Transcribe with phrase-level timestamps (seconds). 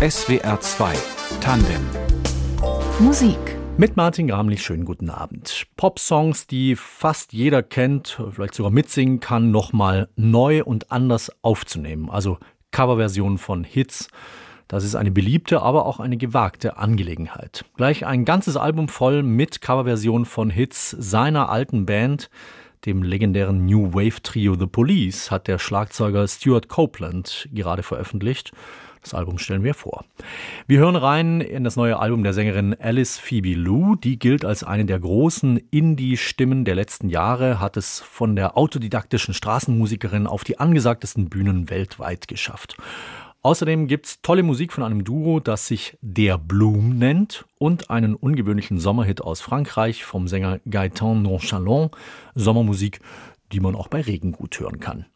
[0.00, 0.94] SWR 2
[1.42, 1.82] Tandem
[3.00, 3.36] Musik
[3.76, 5.66] mit Martin Gramlich, schönen guten Abend.
[5.76, 12.08] Pop-Songs, die fast jeder kennt, vielleicht sogar mitsingen kann, nochmal neu und anders aufzunehmen.
[12.08, 12.38] Also
[12.70, 14.08] Coverversionen von Hits.
[14.68, 17.66] Das ist eine beliebte, aber auch eine gewagte Angelegenheit.
[17.76, 22.30] Gleich ein ganzes Album voll mit Coverversionen von Hits seiner alten Band.
[22.86, 28.52] Dem legendären New Wave Trio The Police hat der Schlagzeuger Stuart Copeland gerade veröffentlicht.
[29.02, 30.04] Das Album stellen wir vor.
[30.66, 33.96] Wir hören rein in das neue Album der Sängerin Alice Phoebe Lou.
[33.96, 39.32] Die gilt als eine der großen Indie-Stimmen der letzten Jahre, hat es von der autodidaktischen
[39.32, 42.76] Straßenmusikerin auf die angesagtesten Bühnen weltweit geschafft.
[43.42, 48.78] Außerdem gibt's tolle Musik von einem Duo, das sich Der Bloom nennt und einen ungewöhnlichen
[48.78, 51.90] Sommerhit aus Frankreich vom Sänger Gaëtan Nonchalant.
[52.34, 53.00] Sommermusik,
[53.52, 55.06] die man auch bei Regen gut hören kann.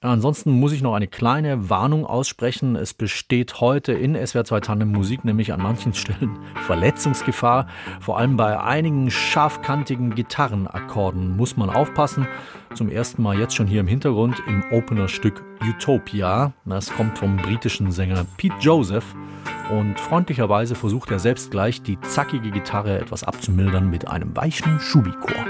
[0.00, 2.76] Ansonsten muss ich noch eine kleine Warnung aussprechen.
[2.76, 7.66] Es besteht heute in SWR 2 Tandem Musik nämlich an manchen Stellen Verletzungsgefahr.
[7.98, 12.28] Vor allem bei einigen scharfkantigen Gitarrenakkorden muss man aufpassen.
[12.74, 16.52] Zum ersten Mal jetzt schon hier im Hintergrund im Opener-Stück Utopia.
[16.64, 19.16] Das kommt vom britischen Sänger Pete Joseph.
[19.68, 25.44] Und freundlicherweise versucht er selbst gleich die zackige Gitarre etwas abzumildern mit einem weichen Schubikor.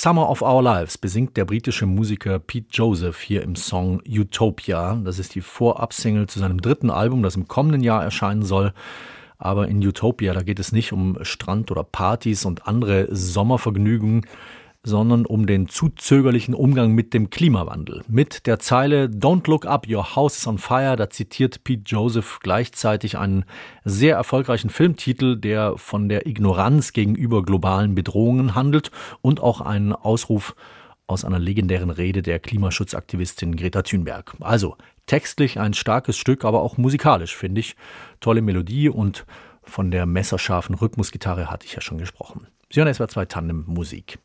[0.00, 4.94] Summer of Our Lives besingt der britische Musiker Pete Joseph hier im Song Utopia.
[5.02, 8.72] Das ist die Vorabsingle zu seinem dritten Album, das im kommenden Jahr erscheinen soll.
[9.38, 14.24] Aber in Utopia, da geht es nicht um Strand oder Partys und andere Sommervergnügungen,
[14.88, 18.02] sondern um den zu zögerlichen Umgang mit dem Klimawandel.
[18.08, 22.40] Mit der Zeile Don't look up, your house is on fire, da zitiert Pete Joseph
[22.42, 23.44] gleichzeitig einen
[23.84, 28.90] sehr erfolgreichen Filmtitel, der von der Ignoranz gegenüber globalen Bedrohungen handelt
[29.20, 30.56] und auch einen Ausruf
[31.06, 34.34] aus einer legendären Rede der Klimaschutzaktivistin Greta Thunberg.
[34.40, 34.76] Also
[35.06, 37.76] textlich ein starkes Stück, aber auch musikalisch, finde ich.
[38.20, 39.26] Tolle Melodie und
[39.62, 42.46] von der messerscharfen Rhythmusgitarre hatte ich ja schon gesprochen.
[42.70, 44.18] Sie hören SWR 2 Tandem Musik.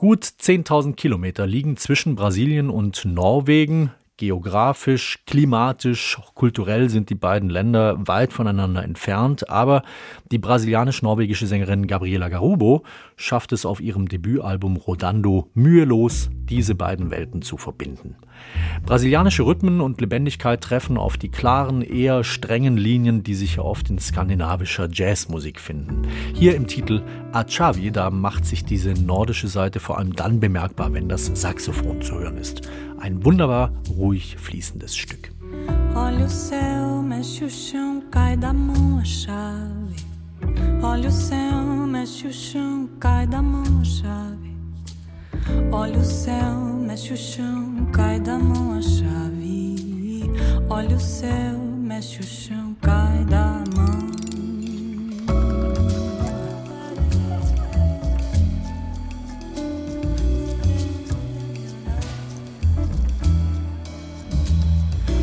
[0.00, 3.90] Gut 10.000 Kilometer liegen zwischen Brasilien und Norwegen.
[4.16, 9.82] Geografisch, klimatisch, kulturell sind die beiden Länder weit voneinander entfernt, aber
[10.30, 12.84] die brasilianisch-norwegische Sängerin Gabriela Garubo
[13.16, 18.14] schafft es auf ihrem Debütalbum Rodando mühelos, diese beiden Welten zu verbinden.
[18.84, 23.98] Brasilianische Rhythmen und Lebendigkeit treffen auf die klaren, eher strengen Linien, die sich oft in
[23.98, 26.02] skandinavischer Jazzmusik finden.
[26.34, 27.02] Hier im Titel
[27.32, 32.00] A Chavi, da macht sich diese nordische Seite vor allem dann bemerkbar, wenn das Saxophon
[32.02, 32.62] zu hören ist.
[32.98, 35.30] Ein wunderbar ruhig fließendes Stück.
[35.94, 39.96] Olha o céu, mexe o chão, cai da mão a chave.
[40.82, 44.47] Olha o céu, mexe o chão, cai da mão a chave.
[45.70, 46.56] Olha o céu,
[46.86, 50.30] mexe o chão, cai da mão a chave.
[50.68, 54.08] Olha o céu, mexe o chão, cai da mão.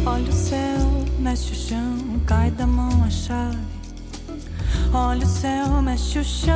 [0.05, 3.57] Olha o céu, mexe o chão, cai da mão a chave.
[4.93, 6.55] Olha o céu, mexe o chão,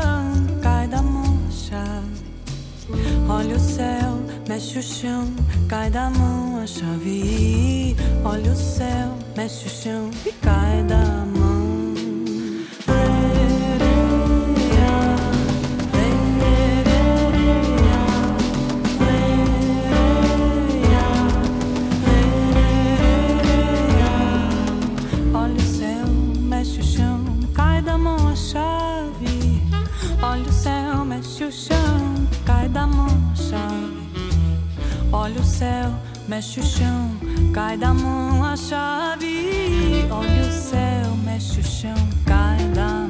[0.62, 2.29] cai da mão a chave.
[3.28, 5.28] Olha o céu, mexe o chão,
[5.68, 7.96] cai da mão a chave.
[8.24, 11.69] Olha o céu, mexe o chão e cai da mão.
[35.21, 35.92] Olha o céu,
[36.30, 37.12] mexe o chão,
[37.54, 40.07] cai da mão a chave.
[40.10, 41.94] Olha o céu, mexe o chão,
[42.25, 43.09] cai da mão.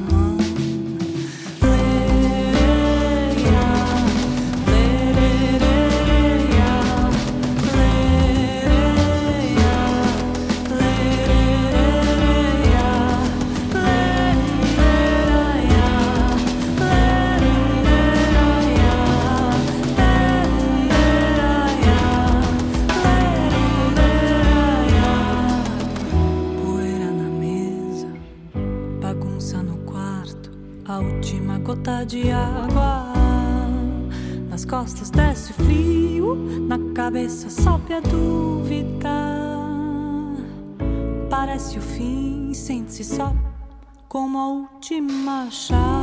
[43.03, 43.33] Só
[44.07, 45.98] como a última chave.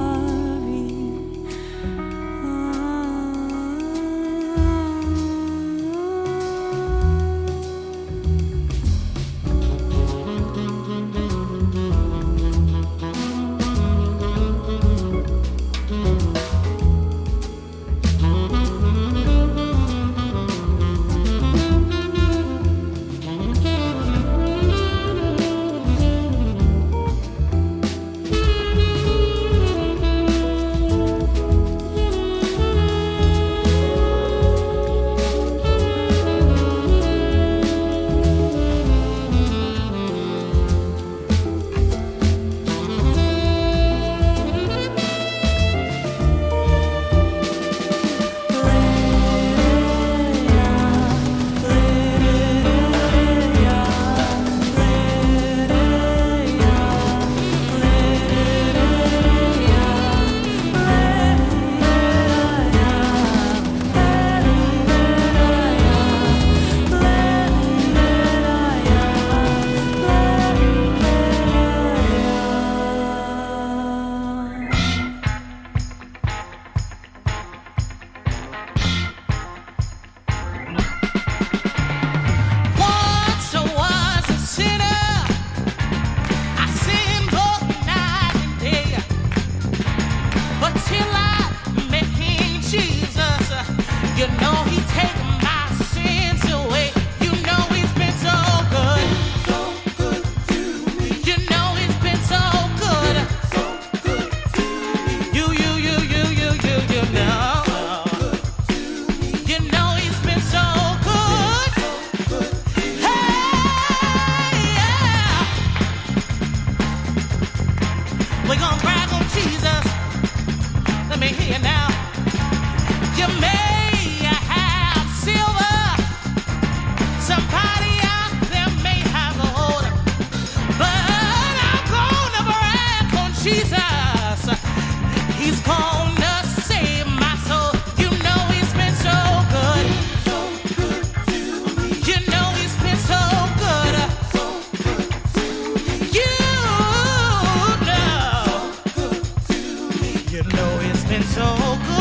[150.39, 151.96] Einen Hauch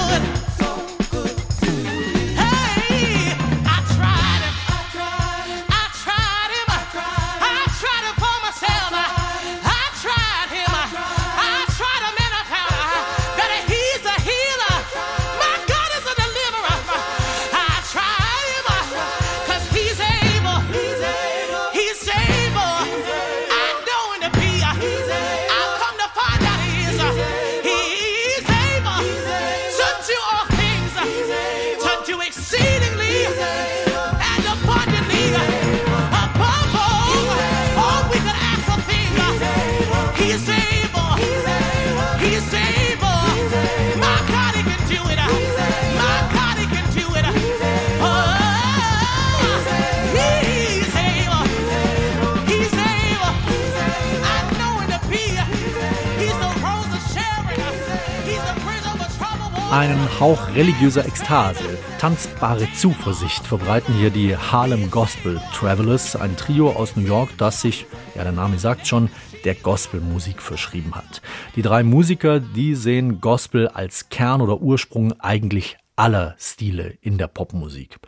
[60.55, 67.29] religiöser Ekstase, tanzbare Zuversicht verbreiten hier die Harlem Gospel Travelers, ein Trio aus New York,
[67.37, 67.85] das sich,
[68.15, 69.09] ja der Name sagt schon,
[69.43, 71.21] der Gospelmusik verschrieben hat.
[71.57, 77.27] Die drei Musiker, die sehen Gospel als Kern oder Ursprung eigentlich aller Stile in der
[77.27, 77.99] Popmusik.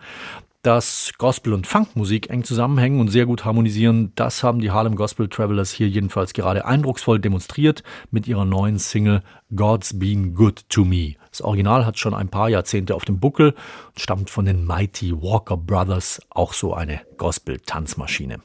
[0.62, 5.28] Dass Gospel und Funkmusik eng zusammenhängen und sehr gut harmonisieren, das haben die Harlem Gospel
[5.28, 9.22] Travelers hier jedenfalls gerade eindrucksvoll demonstriert mit ihrer neuen Single
[9.54, 11.16] God's Been Good to Me.
[11.38, 15.14] Das Original hat schon ein paar Jahrzehnte auf dem Buckel und stammt von den Mighty
[15.22, 18.40] Walker Brothers, auch so eine Gospel-Tanzmaschine.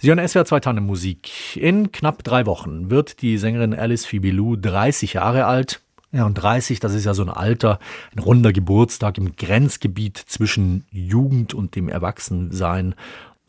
[0.00, 1.56] Sie hören SWR 2 Tandem Musik.
[1.56, 5.80] In knapp drei Wochen wird die Sängerin Alice Phoebe Lou 30 Jahre alt.
[6.12, 7.78] Ja, und 30, das ist ja so ein Alter,
[8.14, 12.94] ein runder Geburtstag im Grenzgebiet zwischen Jugend und dem Erwachsensein,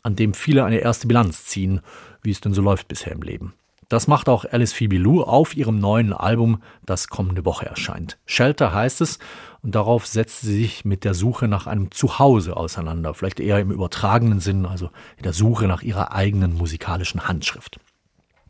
[0.02, 1.82] an dem viele eine erste Bilanz ziehen,
[2.22, 3.52] wie es denn so läuft bisher im Leben.
[3.92, 8.16] Das macht auch Alice Phoebe Lou auf ihrem neuen Album, das kommende Woche erscheint.
[8.24, 9.18] Shelter heißt es,
[9.60, 13.70] und darauf setzt sie sich mit der Suche nach einem Zuhause auseinander, vielleicht eher im
[13.70, 17.80] übertragenen Sinn, also in der Suche nach ihrer eigenen musikalischen Handschrift.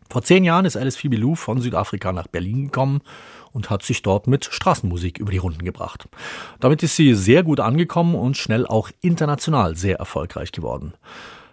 [0.08, 3.00] Vor zehn Jahren ist Alice Phoebe Lou von Südafrika nach Berlin gekommen
[3.50, 6.08] und hat sich dort mit Straßenmusik über die Runden gebracht.
[6.60, 10.92] Damit ist sie sehr gut angekommen und schnell auch international sehr erfolgreich geworden.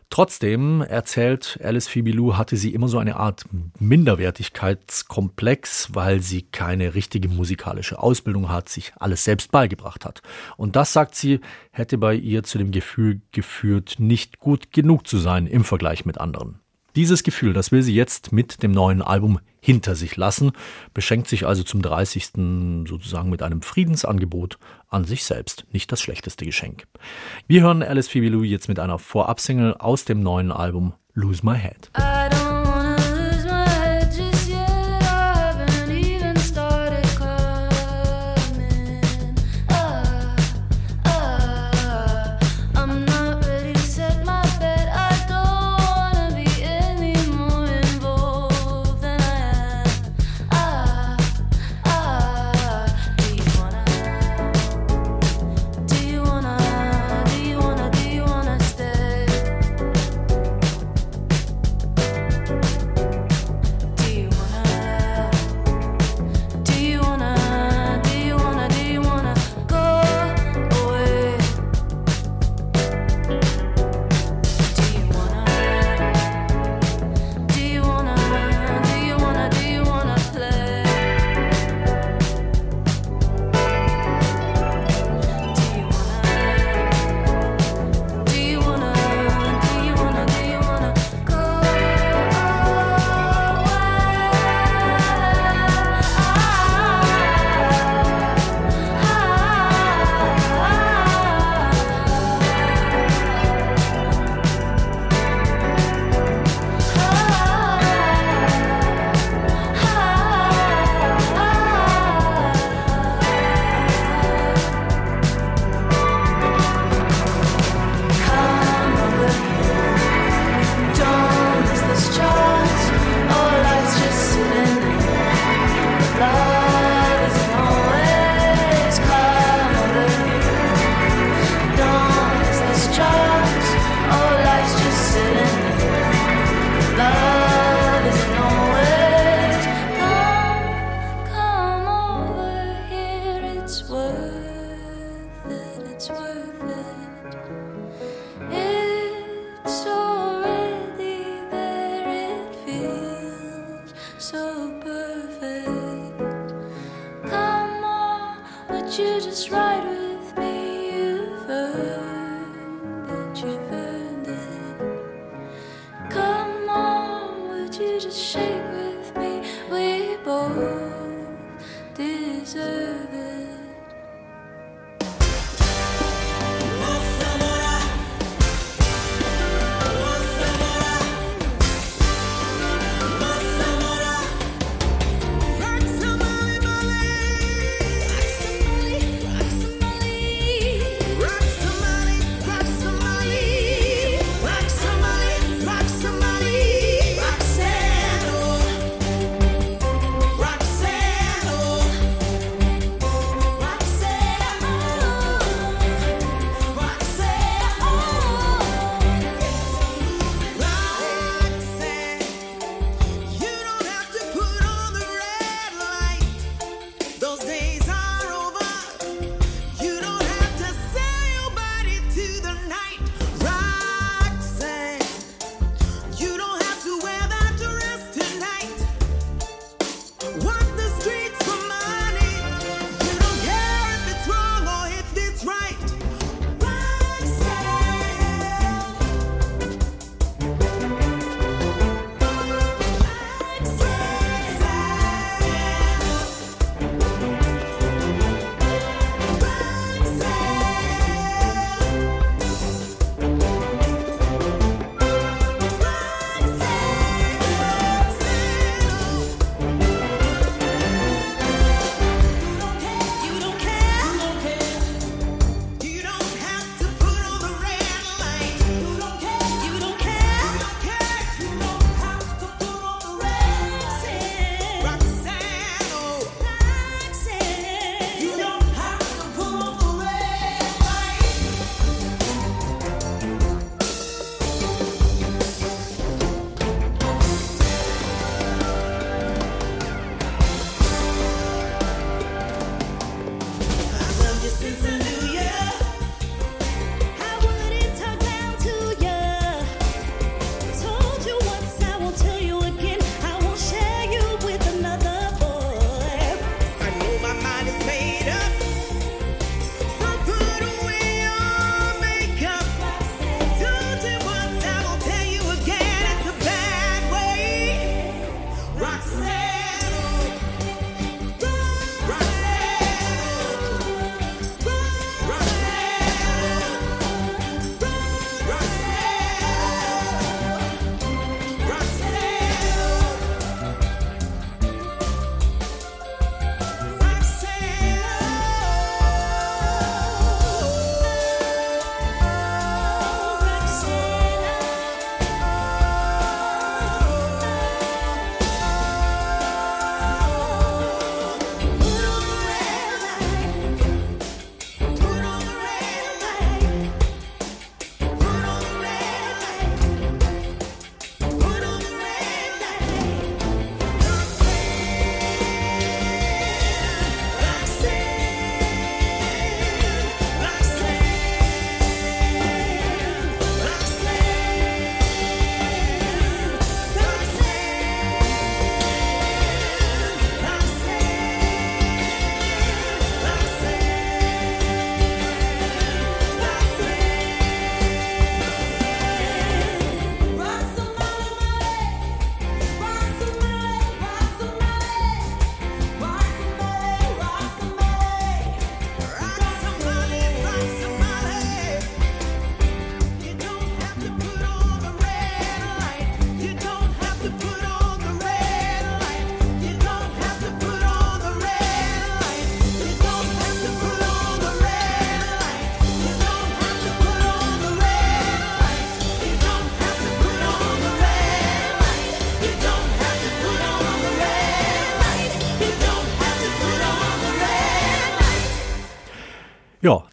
[0.09, 3.45] Trotzdem erzählt Alice Fibilou, hatte sie immer so eine Art
[3.79, 10.23] Minderwertigkeitskomplex, weil sie keine richtige musikalische Ausbildung hat, sich alles selbst beigebracht hat.
[10.57, 15.19] Und das, sagt sie, hätte bei ihr zu dem Gefühl geführt, nicht gut genug zu
[15.19, 16.59] sein im Vergleich mit anderen.
[16.99, 20.51] Dieses Gefühl, das will sie jetzt mit dem neuen Album hinter sich lassen,
[20.93, 22.31] beschenkt sich also zum 30.
[22.89, 25.65] sozusagen mit einem Friedensangebot an sich selbst.
[25.71, 26.87] Nicht das schlechteste Geschenk.
[27.47, 31.57] Wir hören Alice Phoebe Lou jetzt mit einer Vorabsingle aus dem neuen Album Lose My
[31.57, 31.89] Head.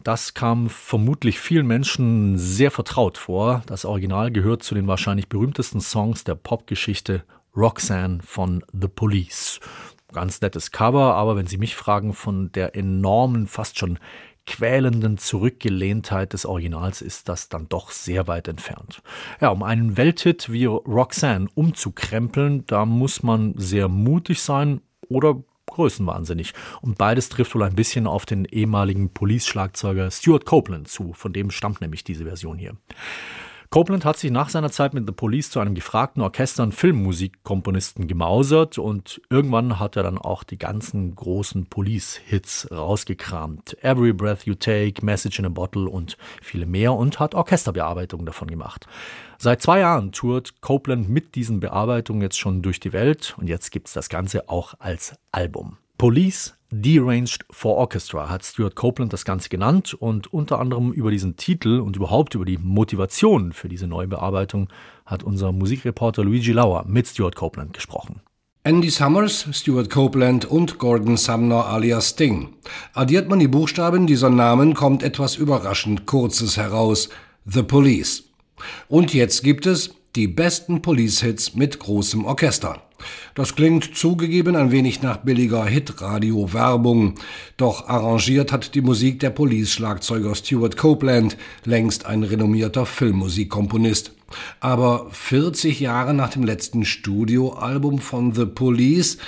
[0.07, 3.61] Das kam vermutlich vielen Menschen sehr vertraut vor.
[3.65, 7.25] Das Original gehört zu den wahrscheinlich berühmtesten Songs der Popgeschichte
[7.57, 9.59] Roxanne von The Police.
[10.13, 13.99] Ganz nettes Cover, aber wenn Sie mich fragen, von der enormen, fast schon
[14.45, 19.01] quälenden Zurückgelehntheit des Originals ist das dann doch sehr weit entfernt.
[19.41, 25.43] Ja, um einen Welthit wie Roxanne umzukrempeln, da muss man sehr mutig sein oder
[25.77, 26.53] größenwahnsinnig.
[26.81, 31.13] Und beides trifft wohl ein bisschen auf den ehemaligen Police-Schlagzeuger Stuart Copeland zu.
[31.13, 32.75] Von dem stammt nämlich diese Version hier.
[33.69, 38.07] Copeland hat sich nach seiner Zeit mit The Police zu einem gefragten Orchester- und Filmmusikkomponisten
[38.07, 43.77] gemausert und irgendwann hat er dann auch die ganzen großen Police-Hits rausgekramt.
[43.83, 48.47] Every Breath You Take, Message in a Bottle und viele mehr und hat Orchesterbearbeitungen davon
[48.47, 48.87] gemacht.
[49.37, 53.71] Seit zwei Jahren tourt Copeland mit diesen Bearbeitungen jetzt schon durch die Welt und jetzt
[53.71, 55.77] gibt's das Ganze auch als Album.
[55.97, 61.37] Police Deranged for Orchestra hat Stuart Copeland das Ganze genannt und unter anderem über diesen
[61.37, 64.69] Titel und überhaupt über die Motivation für diese Neubearbeitung
[65.05, 68.21] hat unser Musikreporter Luigi Lauer mit Stuart Copeland gesprochen.
[68.63, 72.49] Andy Summers, Stuart Copeland und Gordon Sumner alias Sting.
[72.93, 77.09] Addiert man die Buchstaben dieser Namen, kommt etwas überraschend Kurzes heraus.
[77.45, 78.25] The Police.
[78.89, 82.86] Und jetzt gibt es die besten Police-Hits mit großem Orchester.
[83.37, 87.13] Das klingt zugegeben ein wenig nach billiger Hitradio-Werbung,
[87.55, 94.11] doch arrangiert hat die Musik der Police-Schlagzeuger Stuart Copeland, längst ein renommierter Filmmusikkomponist.
[94.59, 99.19] Aber 40 Jahre nach dem letzten Studioalbum von The Police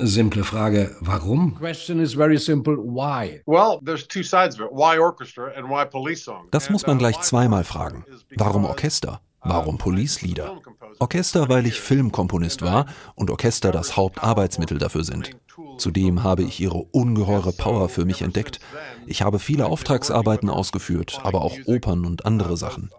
[0.00, 1.56] Simple Frage, warum?
[1.56, 3.42] Question is very simple, why?
[3.44, 4.70] Well, there's two sides of it.
[4.70, 6.46] Why orchestra and why police song?
[6.52, 8.04] Das muss man gleich zweimal fragen.
[8.36, 9.20] Warum Orchester?
[9.40, 10.60] Warum Police-Lieder?
[10.98, 15.30] Orchester, weil ich Filmkomponist war und Orchester das Hauptarbeitsmittel dafür sind.
[15.78, 18.58] Zudem habe ich ihre ungeheure Power für mich entdeckt.
[19.06, 22.90] Ich habe viele Auftragsarbeiten ausgeführt, aber auch Opern und andere Sachen.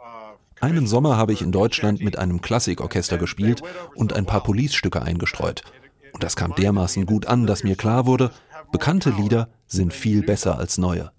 [0.61, 3.61] Einen Sommer habe ich in Deutschland mit einem Klassikorchester gespielt
[3.95, 5.63] und ein paar Police-Stücke eingestreut.
[6.13, 8.31] Und das kam dermaßen gut an, dass mir klar wurde,
[8.71, 11.11] bekannte Lieder sind viel besser als neue.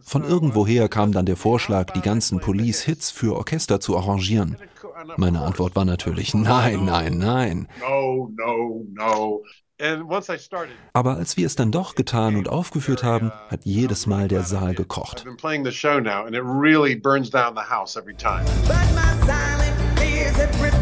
[0.00, 4.56] Von irgendwoher kam dann der Vorschlag, die ganzen Police-Hits für Orchester zu arrangieren.
[5.16, 7.68] Meine Antwort war natürlich nein, nein, nein.
[10.92, 14.74] Aber als wir es dann doch getan und aufgeführt haben, hat jedes Mal der Saal
[14.74, 15.24] gekocht.
[15.24, 15.34] But
[18.94, 20.75] my silent fears have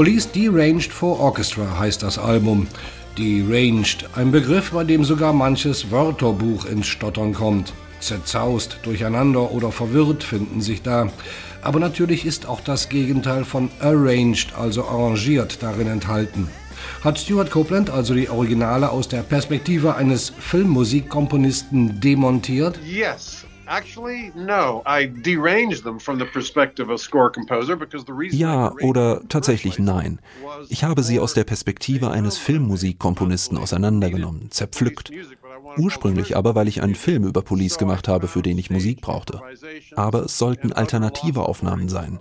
[0.00, 2.68] Police Deranged for Orchestra heißt das Album.
[3.18, 7.74] Deranged, ein Begriff, bei dem sogar manches Wörterbuch ins Stottern kommt.
[8.00, 11.12] Zerzaust, durcheinander oder verwirrt finden sich da.
[11.60, 16.48] Aber natürlich ist auch das Gegenteil von arranged, also arrangiert, darin enthalten.
[17.04, 22.80] Hat Stuart Copeland also die Originale aus der Perspektive eines Filmmusikkomponisten demontiert?
[22.86, 23.44] Yes.
[28.34, 30.18] Ja oder tatsächlich nein.
[30.68, 35.12] Ich habe sie aus der Perspektive eines Filmmusikkomponisten auseinandergenommen, zerpflückt.
[35.76, 39.40] Ursprünglich aber, weil ich einen Film über Police gemacht habe, für den ich Musik brauchte.
[39.94, 42.18] Aber es sollten alternative Aufnahmen sein.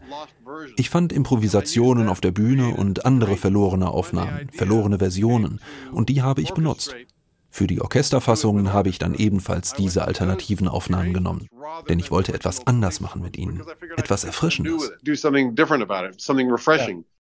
[0.77, 5.59] Ich fand Improvisationen auf der Bühne und andere verlorene Aufnahmen, verlorene Versionen,
[5.91, 6.95] und die habe ich benutzt.
[7.59, 11.49] Für die Orchesterfassungen habe ich dann ebenfalls diese alternativen Aufnahmen genommen,
[11.89, 13.61] denn ich wollte etwas anders machen mit ihnen,
[13.97, 14.89] etwas Erfrischendes.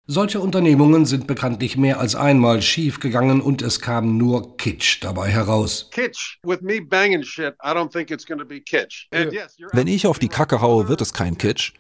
[0.08, 5.30] Solche Unternehmungen sind bekanntlich mehr als einmal schief gegangen und es kam nur Kitsch dabei
[5.30, 5.92] heraus.
[9.72, 11.74] Wenn ich auf die Kacke haue, wird es kein Kitsch.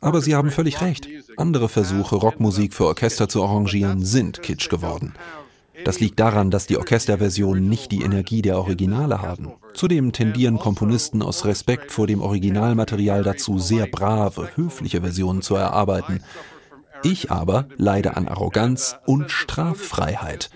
[0.00, 1.06] Aber Sie haben völlig recht.
[1.36, 5.14] Andere Versuche, Rockmusik für Orchester zu arrangieren, sind Kitsch geworden.
[5.84, 9.52] Das liegt daran, dass die Orchesterversionen nicht die Energie der Originale haben.
[9.74, 16.20] Zudem tendieren Komponisten aus Respekt vor dem Originalmaterial dazu, sehr brave, höfliche Versionen zu erarbeiten.
[17.04, 20.50] Ich aber leide an Arroganz und Straffreiheit.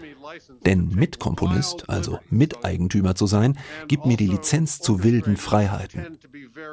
[0.65, 3.59] Denn Mitkomponist, also Miteigentümer zu sein,
[3.89, 6.19] gibt mir die Lizenz zu wilden Freiheiten.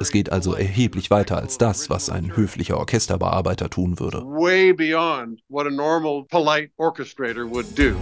[0.00, 4.18] Es geht also erheblich weiter als das, was ein höflicher Orchesterbearbeiter tun würde.
[4.18, 7.94] Way beyond what a normal polite orchestrator would do.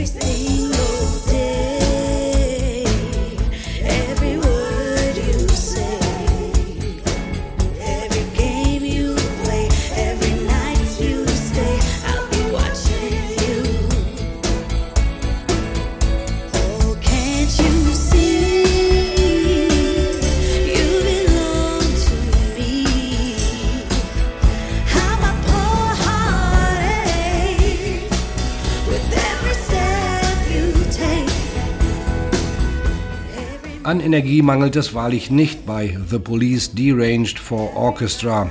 [0.00, 0.49] everything.
[34.00, 38.50] Energie mangelt es wahrlich nicht bei The Police Deranged for Orchestra.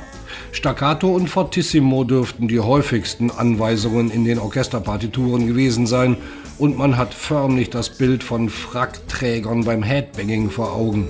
[0.51, 6.17] Staccato und Fortissimo dürften die häufigsten Anweisungen in den Orchesterpartituren gewesen sein
[6.57, 11.09] und man hat förmlich das Bild von Frackträgern beim Headbanging vor Augen.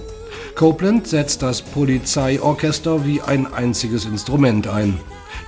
[0.55, 4.99] Copeland setzt das Polizeiorchester wie ein einziges Instrument ein.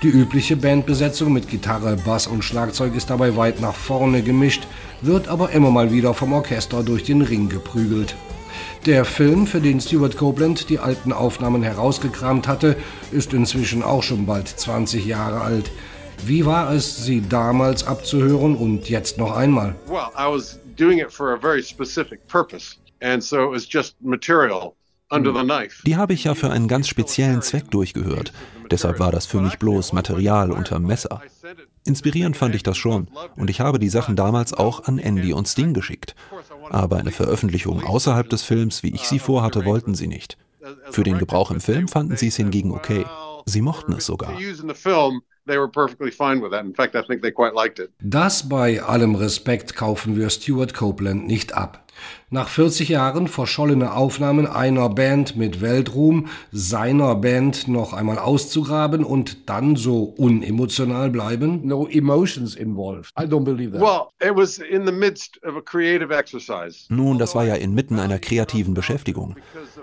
[0.04, 4.68] Die übliche Bandbesetzung mit Gitarre, Bass und Schlagzeug ist dabei weit nach vorne gemischt,
[5.02, 8.16] wird aber immer mal wieder vom Orchester durch den Ring geprügelt.
[8.86, 12.76] Der Film, für den Stuart Copeland die alten Aufnahmen herausgekramt hatte,
[13.12, 15.72] ist inzwischen auch schon bald 20 Jahre alt.
[16.26, 19.76] Wie war es, sie damals abzuhören und jetzt noch einmal?
[19.88, 22.78] Well, I was doing it for a very specific purpose.
[23.02, 24.74] And so it was just material
[25.84, 28.32] die habe ich ja für einen ganz speziellen Zweck durchgehört.
[28.70, 31.22] Deshalb war das für mich bloß Material unter Messer.
[31.84, 35.48] Inspirierend fand ich das schon und ich habe die Sachen damals auch an Andy und
[35.48, 36.16] Sting geschickt.
[36.70, 40.38] Aber eine Veröffentlichung außerhalb des Films, wie ich sie vorhatte, wollten sie nicht.
[40.92, 43.06] Für den Gebrauch im Film fanden sie es hingegen okay.
[43.46, 44.38] Sie mochten es sogar.
[48.00, 51.84] Das bei allem Respekt kaufen wir Stuart Copeland nicht ab.
[52.30, 59.50] Nach 40 Jahren verschollene Aufnahmen einer Band mit Weltruhm, seiner Band noch einmal auszugraben und
[59.50, 61.68] dann so unemotional bleiben?
[61.68, 63.12] No emotions involved.
[63.20, 63.82] I don't believe that.
[63.82, 66.86] Well, it was in the midst of a creative exercise.
[66.90, 69.36] Nun, das war ja inmitten einer kreativen Beschäftigung.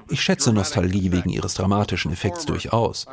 [0.08, 3.06] Ich schätze Nostalgie wegen ihres dramatischen Effekts durchaus.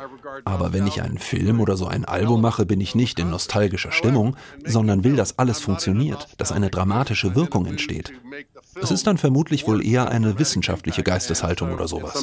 [0.44, 3.92] Aber wenn ich einen Film oder so ein Album mache, bin ich nicht in nostalgischer
[3.92, 8.12] Stimmung, sondern will, dass alles funktioniert, dass eine dramatische Wirkung entsteht.
[8.82, 12.14] Es ist dann vermutlich wohl eher eine wissenschaftliche Geisteshaltung oder sowas.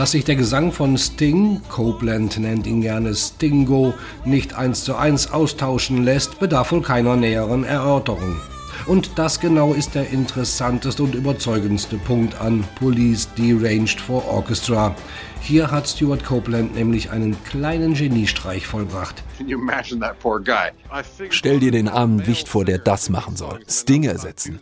[0.00, 3.92] Dass sich der Gesang von Sting, Copeland nennt ihn gerne Stingo,
[4.24, 8.40] nicht eins zu eins austauschen lässt, bedarf wohl keiner näheren Erörterung.
[8.86, 14.96] Und das genau ist der interessanteste und überzeugendste Punkt an Police Deranged for Orchestra.
[15.42, 19.22] Hier hat Stuart Copeland nämlich einen kleinen Geniestreich vollbracht.
[21.28, 23.60] Stell dir den armen Wicht vor, der das machen soll.
[23.68, 24.60] Sting ersetzen.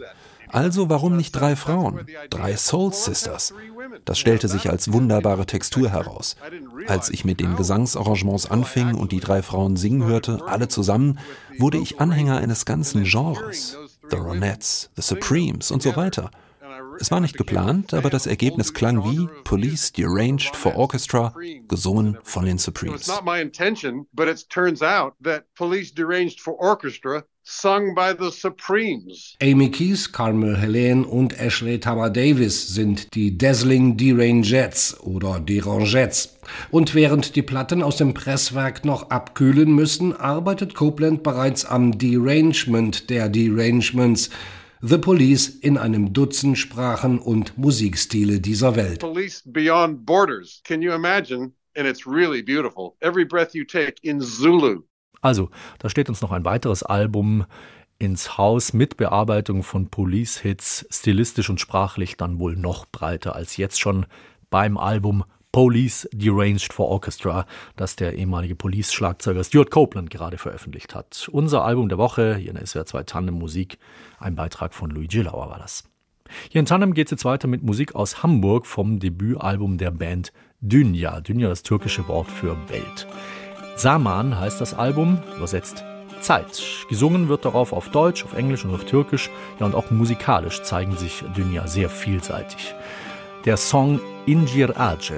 [0.51, 2.07] Also warum nicht drei Frauen?
[2.31, 3.55] Drei Soul Sisters.
[4.05, 6.37] Das stellte sich als wunderbare Textur heraus.
[6.87, 11.19] Als ich mit den Gesangsarrangements anfing und die drei Frauen singen hörte, alle zusammen,
[11.59, 13.77] wurde ich Anhänger eines ganzen Genres.
[14.11, 16.31] The Ronettes, The Supremes und so weiter.
[17.01, 21.35] Es war nicht geplant, aber das Ergebnis klang wie Police Deranged for Orchestra,
[21.69, 23.09] gesungen von den Supremes.
[27.51, 29.35] Sung by the Supremes.
[29.41, 36.39] Amy Keys, Carmel Helene und Ashley Tama Davis sind die Dazzling Derangettes oder Derangettes.
[36.71, 43.09] Und während die Platten aus dem Presswerk noch abkühlen müssen, arbeitet Copeland bereits am Derangement
[43.09, 44.29] der Derangements.
[44.83, 49.01] The Police in einem Dutzend Sprachen und Musikstile dieser Welt.
[49.01, 50.61] Police Beyond Borders.
[50.65, 51.53] Can you imagine?
[51.75, 52.95] And it's really beautiful.
[53.01, 54.83] Every breath you take in Zulu.
[55.29, 57.45] Also, da steht uns noch ein weiteres Album
[57.99, 63.79] ins Haus mit Bearbeitung von Police-Hits, stilistisch und sprachlich dann wohl noch breiter als jetzt
[63.79, 64.07] schon
[64.49, 67.45] beim Album Police Deranged for Orchestra,
[67.77, 71.29] das der ehemalige Police-Schlagzeuger Stuart Copeland gerade veröffentlicht hat.
[71.31, 73.79] Unser Album der Woche, hier in der SWR 2 Tandem Musik,
[74.19, 75.85] ein Beitrag von Luigi Lauer war das.
[76.49, 80.33] Hier in Tandem geht es jetzt weiter mit Musik aus Hamburg vom Debütalbum der Band
[80.62, 81.21] Dünya.
[81.21, 83.07] Dünya das türkische Wort für Welt.
[83.79, 85.85] Saman heißt das Album, übersetzt
[86.21, 86.61] Zeit.
[86.88, 89.31] Gesungen wird darauf auf Deutsch, auf Englisch und auf Türkisch.
[89.61, 92.75] Ja, und auch musikalisch zeigen sich Dünya sehr vielseitig.
[93.45, 95.12] Der Song Injir Ace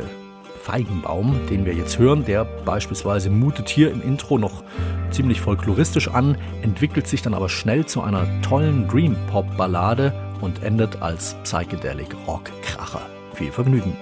[0.62, 4.62] Feigenbaum, den wir jetzt hören, der beispielsweise mutet hier im Intro noch
[5.11, 10.62] ziemlich folkloristisch an, entwickelt sich dann aber schnell zu einer tollen Dream Pop Ballade und
[10.62, 13.01] endet als Psychedelic Rock Kracher.
[13.33, 13.96] Viel Vergnügen.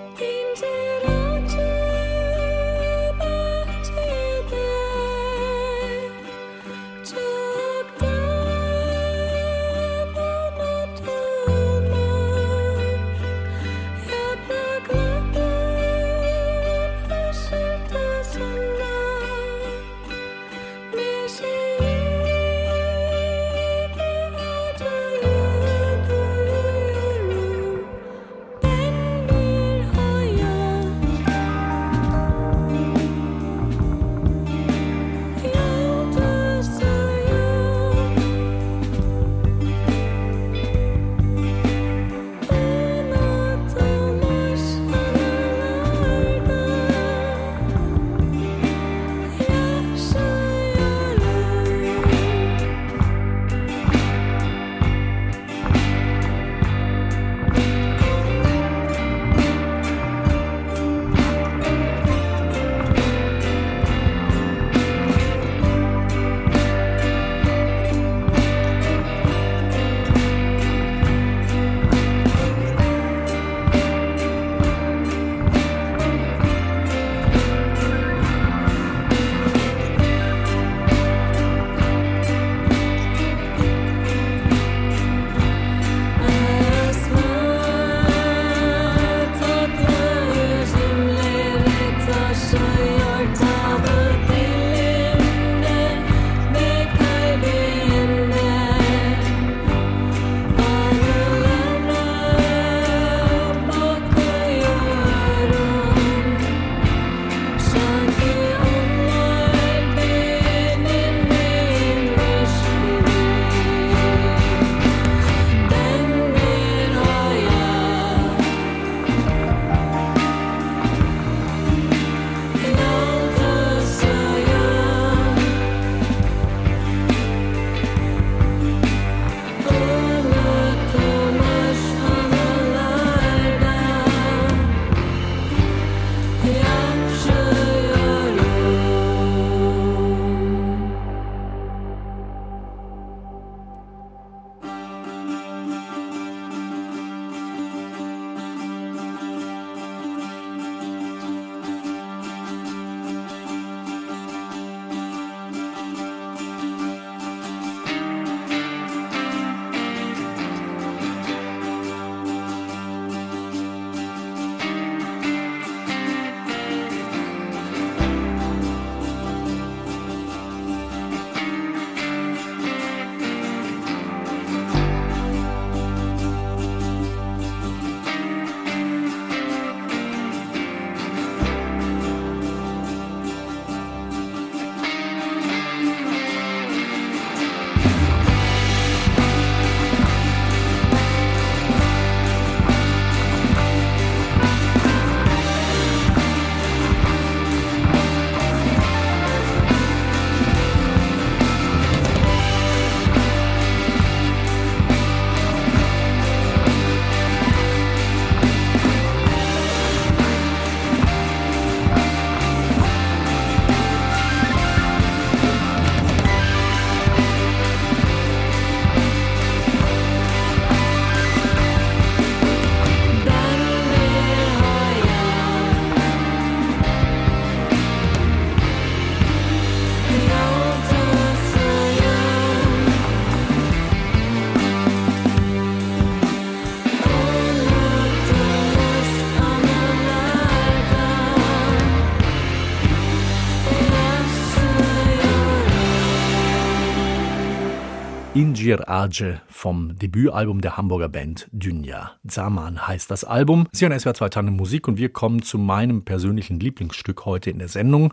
[248.58, 252.16] Injir Ace vom Debütalbum der Hamburger Band Dünja.
[252.24, 253.68] Zaman heißt das Album.
[253.70, 257.60] Sie hören SWR 2 Tandem Musik und wir kommen zu meinem persönlichen Lieblingsstück heute in
[257.60, 258.12] der Sendung.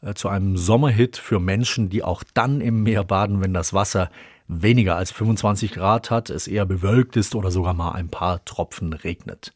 [0.00, 4.10] Äh, zu einem Sommerhit für Menschen, die auch dann im Meer baden, wenn das Wasser
[4.48, 8.94] weniger als 25 Grad hat, es eher bewölkt ist oder sogar mal ein paar Tropfen
[8.94, 9.52] regnet.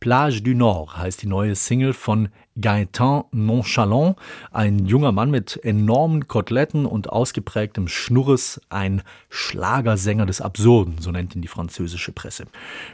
[0.00, 4.16] Plage du Nord heißt die neue Single von Gaëtan Nonchalant,
[4.50, 11.36] ein junger Mann mit enormen Koteletten und ausgeprägtem Schnurres, ein Schlagersänger des Absurden, so nennt
[11.36, 12.46] ihn die französische Presse.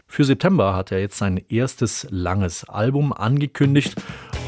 [0.09, 3.95] Für September hat er jetzt sein erstes langes Album angekündigt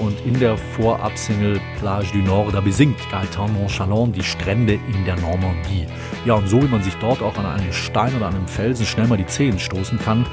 [0.01, 5.17] und in der Vorabsingle Plage du Nord, da besingt Gaëtan Nonchalant die Strände in der
[5.17, 5.87] Normandie.
[6.25, 8.85] Ja, und so wie man sich dort auch an einem Stein oder an einem Felsen
[8.85, 10.27] schnell mal die Zehen stoßen kann,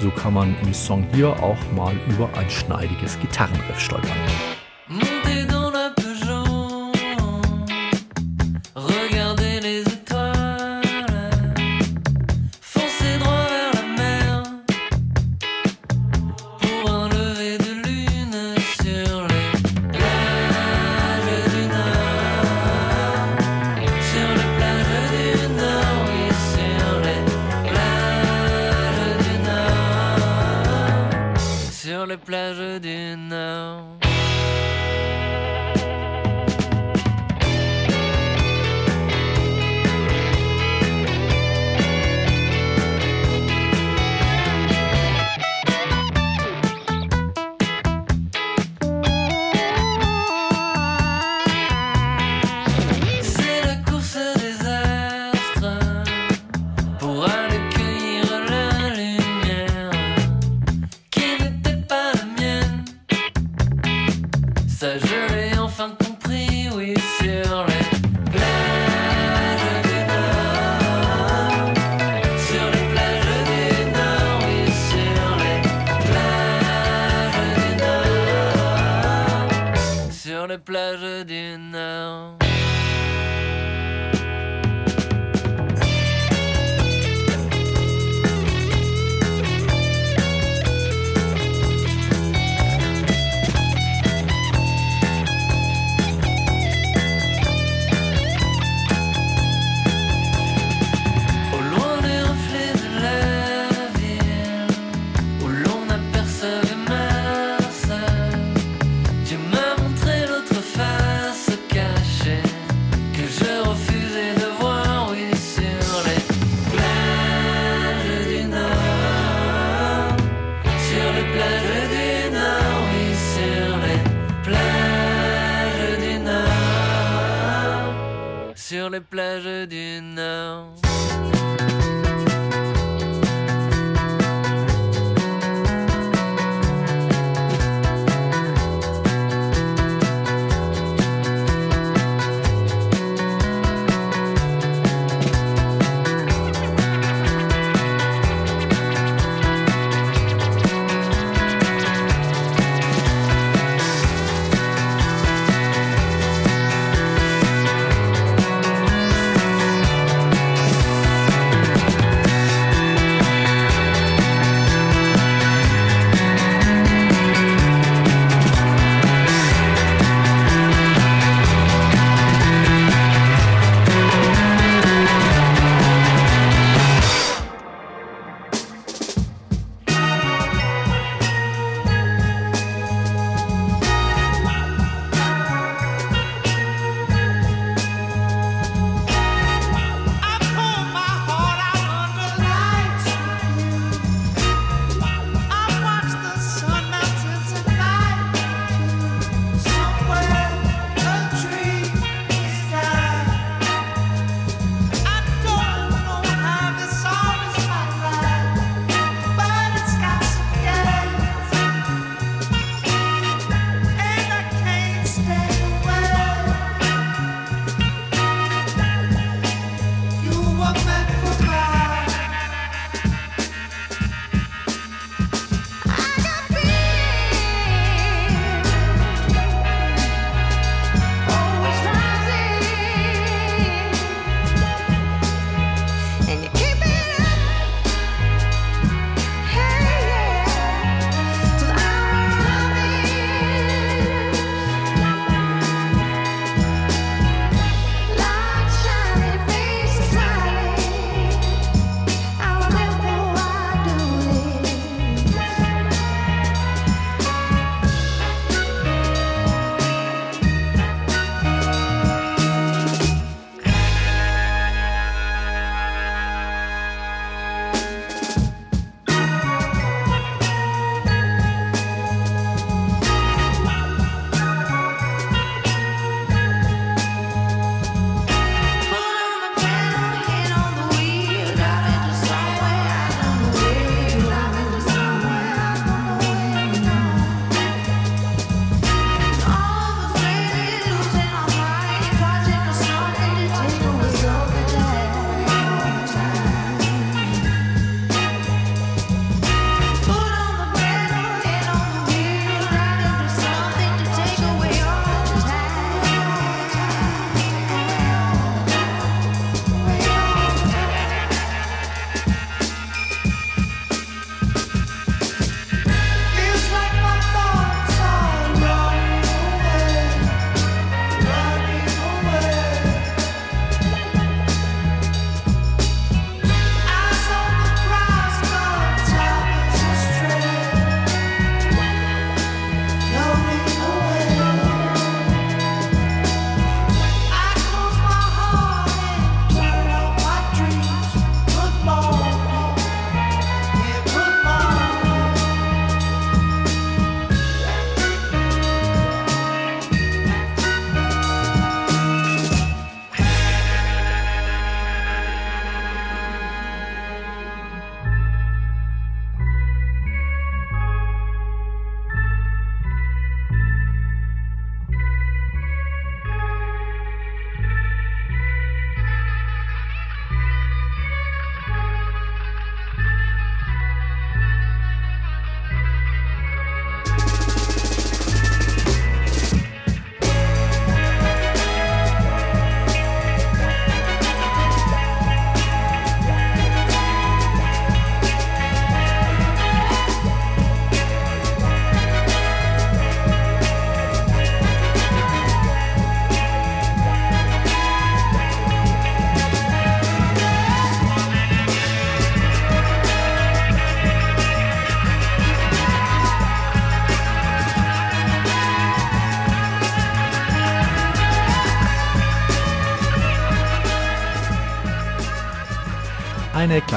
[0.00, 4.12] so kann man im Song hier auch mal über ein schneidiges Gitarrenriff stolpern.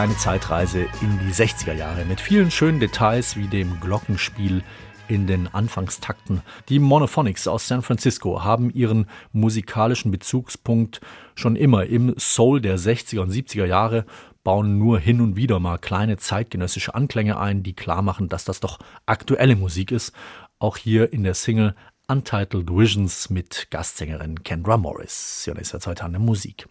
[0.02, 4.64] Kleine Zeitreise in die 60er Jahre mit vielen schönen Details wie dem Glockenspiel
[5.08, 6.41] in den Anfangstakten.
[6.70, 11.02] Die Monophonics aus San Francisco haben ihren musikalischen Bezugspunkt
[11.36, 14.08] schon immer im Soul der 60er und 70er Jahre,
[14.43, 18.60] bauen nur hin und wieder mal kleine zeitgenössische Anklänge ein, die klar machen, dass das
[18.60, 20.14] doch aktuelle Musik ist.
[20.58, 21.76] Auch hier in der Single
[22.08, 25.45] Untitled Visions mit Gastsängerin Kendra Morris.
[25.45, 26.68] Ja, das ist ja zwei Tage Musik.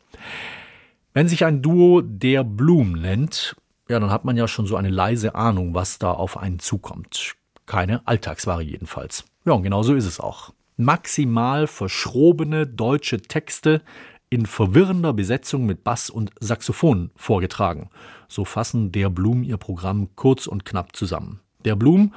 [1.12, 3.56] Wenn sich ein Duo der Bloom nennt,
[3.88, 7.34] ja, dann hat man ja schon so eine leise Ahnung, was da auf einen zukommt.
[7.66, 9.24] Keine Alltagsware jedenfalls.
[9.44, 10.52] Ja, und genau so ist es auch.
[10.76, 13.82] Maximal verschrobene deutsche Texte
[14.30, 17.90] in verwirrender Besetzung mit Bass und Saxophon vorgetragen.
[18.28, 21.40] So fassen der Blum ihr Programm kurz und knapp zusammen.
[21.64, 22.14] Der Blum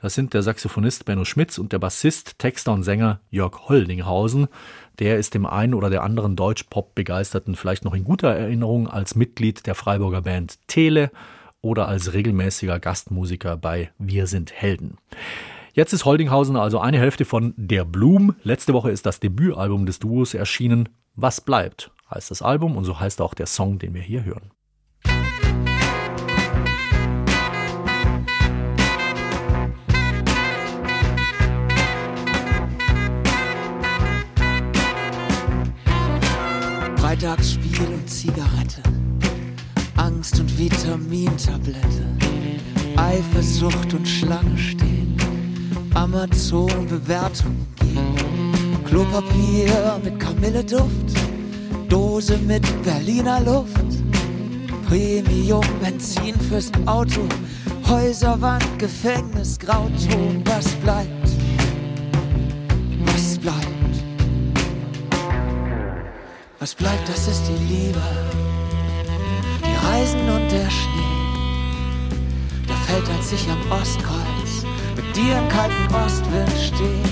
[0.00, 4.48] das sind der Saxophonist Benno Schmitz und der Bassist, Texter und Sänger Jörg Holdinghausen.
[4.98, 9.66] Der ist dem einen oder der anderen Deutsch-Pop-Begeisterten vielleicht noch in guter Erinnerung als Mitglied
[9.66, 11.10] der Freiburger Band Tele
[11.60, 14.98] oder als regelmäßiger Gastmusiker bei Wir sind Helden.
[15.72, 18.34] Jetzt ist Holdinghausen also eine Hälfte von Der Blum.
[18.42, 20.88] Letzte Woche ist das Debütalbum des Duos erschienen.
[21.14, 24.50] Was bleibt heißt das Album und so heißt auch der Song, den wir hier hören.
[37.18, 38.82] Freitagsspiel und Zigarette,
[39.96, 42.04] Angst und Vitamintablette,
[42.96, 45.16] Eifersucht und Schlange stehen,
[45.94, 51.14] Amazon Bewertung geben, Klopapier mit Kamilleduft,
[51.88, 53.96] Dose mit Berliner Luft,
[54.86, 57.22] Premium Benzin fürs Auto,
[57.88, 61.30] Häuserwand, Gefängnis, Grauton, was bleibt?
[63.06, 63.85] Was bleibt?
[66.66, 68.02] Was bleibt, das ist die Liebe,
[69.64, 72.10] die Reisen und der Schnee.
[72.66, 77.04] Der fällt, als ich am Ostkreuz mit dir im kalten Ostwind stehe.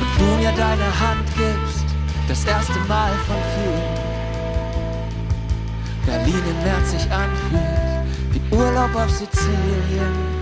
[0.00, 1.86] Und du mir deine Hand gibst,
[2.28, 3.94] das erste Mal von vielen.
[6.04, 10.37] Berlin im März sich anfühlt, wie Urlaub auf Sizilien.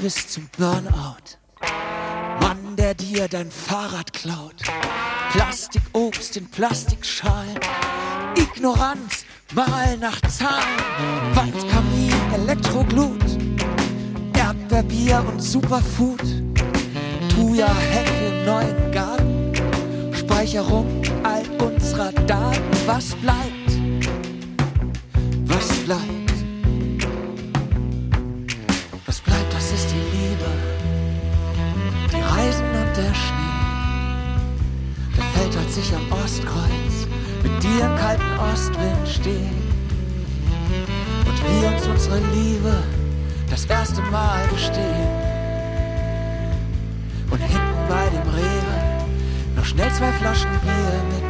[0.00, 1.36] Bis zum Burnout.
[2.40, 4.54] Mann, der dir dein Fahrrad klaut.
[5.32, 7.58] Plastikobst in Plastikschalen.
[8.34, 11.34] Ignoranz, mal nach Zahlen.
[11.34, 13.24] Wandkamin, Elektroglut.
[14.34, 16.22] Erdbeerbier und Superfood.
[17.28, 19.52] Tuya, Hecke, neuen Garten.
[20.14, 22.86] Speicherung all unserer Daten.
[22.86, 23.70] Was bleibt?
[25.46, 26.19] Was bleibt?
[33.00, 33.56] Der Schnee.
[35.16, 36.94] Der fällt, als ich am Ostkreuz
[37.42, 39.52] mit dir im kalten Ostwind stehe.
[41.26, 42.74] Und wir uns unsere Liebe
[43.48, 45.08] das erste Mal gestehen.
[47.30, 48.76] Und hinten bei dem Rewe
[49.56, 51.29] noch schnell zwei Flaschen Bier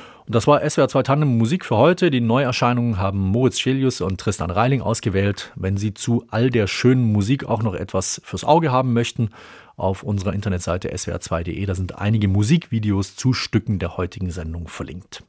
[0.31, 2.09] Das war SWR 2 Tandem Musik für heute.
[2.09, 5.51] Die Neuerscheinungen haben Moritz Schelius und Tristan Reiling ausgewählt.
[5.55, 9.31] Wenn Sie zu all der schönen Musik auch noch etwas fürs Auge haben möchten,
[9.75, 15.21] auf unserer Internetseite swr2.de, da sind einige Musikvideos zu Stücken der heutigen Sendung verlinkt.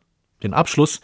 [0.44, 1.00] Den Abschluss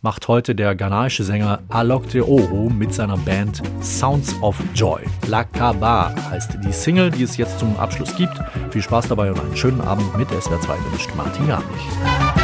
[0.00, 5.02] macht heute der ghanaische Sänger Alok de Oro mit seiner Band Sounds of Joy.
[5.26, 8.40] La Kaba heißt die Single, die es jetzt zum Abschluss gibt.
[8.70, 12.43] Viel Spaß dabei und einen schönen Abend mit SWR 2 wünscht Martin Garmich.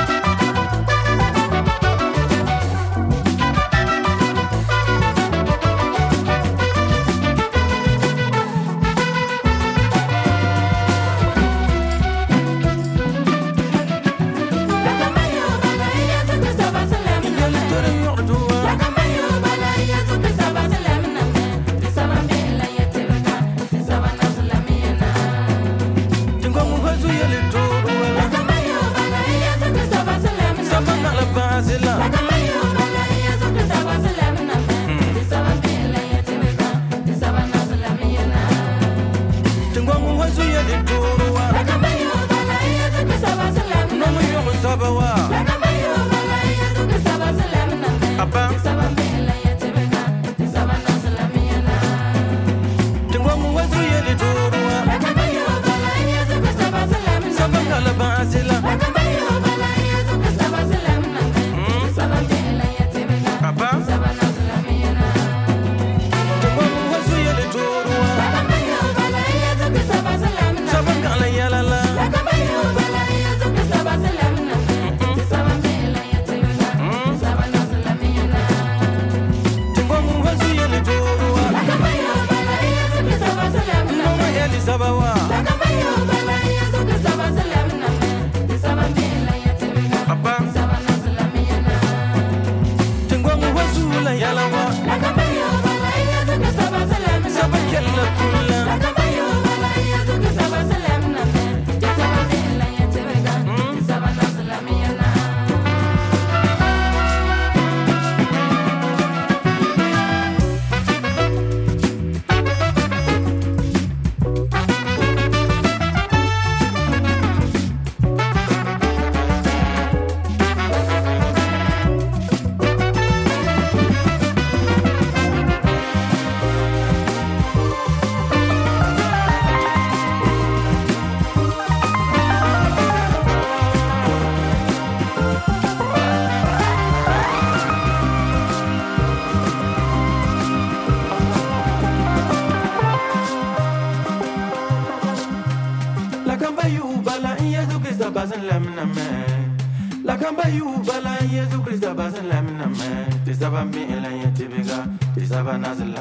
[155.41, 156.00] have another life.